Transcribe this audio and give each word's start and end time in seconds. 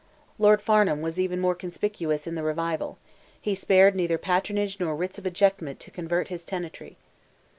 Lord 0.39 0.63
Farnham 0.63 1.03
was 1.03 1.19
even 1.19 1.39
more 1.39 1.53
conspicuous 1.53 2.25
in 2.25 2.33
the 2.33 2.41
revival; 2.41 2.97
he 3.39 3.53
spared 3.53 3.93
neither 3.93 4.17
patronage 4.17 4.79
nor 4.79 4.95
writs 4.95 5.19
of 5.19 5.27
ejectment 5.27 5.79
to 5.81 5.91
convert 5.91 6.29
his 6.29 6.43
tenantry. 6.43 6.97